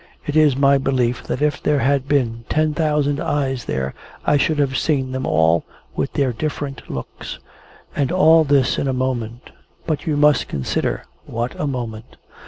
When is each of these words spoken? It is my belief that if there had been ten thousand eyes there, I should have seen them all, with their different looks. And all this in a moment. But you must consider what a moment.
It 0.25 0.35
is 0.35 0.55
my 0.57 0.79
belief 0.79 1.21
that 1.25 1.43
if 1.43 1.61
there 1.61 1.77
had 1.77 2.07
been 2.07 2.43
ten 2.49 2.73
thousand 2.73 3.19
eyes 3.19 3.65
there, 3.65 3.93
I 4.25 4.35
should 4.35 4.57
have 4.57 4.75
seen 4.75 5.11
them 5.11 5.27
all, 5.27 5.63
with 5.95 6.13
their 6.13 6.33
different 6.33 6.89
looks. 6.89 7.37
And 7.95 8.11
all 8.11 8.43
this 8.43 8.79
in 8.79 8.87
a 8.87 8.93
moment. 8.93 9.51
But 9.85 10.07
you 10.07 10.17
must 10.17 10.47
consider 10.47 11.03
what 11.27 11.53
a 11.59 11.67
moment. 11.67 12.15